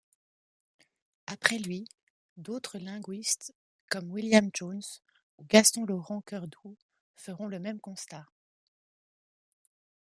Après 1.27 1.59
lui, 1.59 1.87
d'autre 2.35 2.79
linguistes 2.79 3.53
comme 3.91 4.09
William 4.11 4.49
Jones 4.51 4.81
ou 5.37 5.43
Gaston-Laurent 5.45 6.21
Cœurdoux 6.21 6.75
feront 7.13 7.45
le 7.45 7.59
même 7.59 7.79
constat. 7.79 8.25